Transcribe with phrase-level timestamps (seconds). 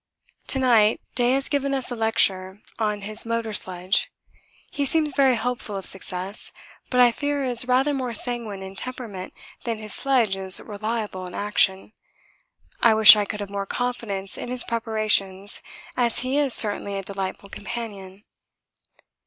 [0.47, 4.11] To night Day has given us a lecture on his motor sledge.
[4.71, 6.51] He seems very hopeful of success,
[6.89, 9.31] but I fear is rather more sanguine in temperament
[9.63, 11.93] than his sledge is reliable in action.
[12.81, 15.61] I wish I could have more confidence in his preparations,
[15.95, 18.23] as he is certainly a delightful companion.